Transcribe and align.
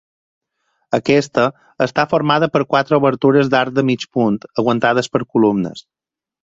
Aquesta 0.97 1.43
està 1.87 2.07
formada 2.15 2.49
per 2.57 2.63
quatre 2.73 2.99
obertures 3.03 3.55
d'arc 3.55 3.79
de 3.79 3.87
mig 3.93 4.09
punt 4.19 4.45
aguantades 4.65 5.17
per 5.17 5.27
columnes. 5.37 5.91